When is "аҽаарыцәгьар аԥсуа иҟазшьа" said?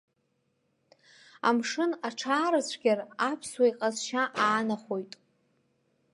2.07-4.23